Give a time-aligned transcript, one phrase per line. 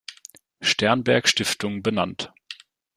[0.61, 2.33] Sternberg Stiftung benannt.